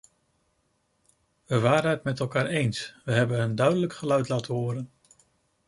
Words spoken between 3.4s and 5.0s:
een duidelijk geluid laten horen.